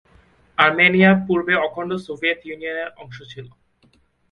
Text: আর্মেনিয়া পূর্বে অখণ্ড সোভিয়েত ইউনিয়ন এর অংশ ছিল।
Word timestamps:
আর্মেনিয়া 0.57 1.11
পূর্বে 1.27 1.53
অখণ্ড 1.67 1.91
সোভিয়েত 2.05 2.39
ইউনিয়ন 2.45 2.77
এর 2.77 2.89
অংশ 2.97 3.17
ছিল। 3.31 3.47